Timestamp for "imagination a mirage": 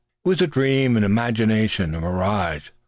1.03-2.71